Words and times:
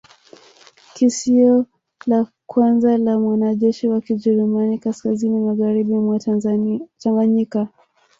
Kisio 0.93 1.65
la 2.05 2.25
kwanza 2.47 2.97
la 2.97 3.19
mwanajeshi 3.19 3.87
wa 3.87 4.01
Kijerumani 4.01 4.77
kaskazini 4.77 5.39
magharibi 5.39 5.93
mwa 5.93 6.19
Tanganyika 6.99 7.67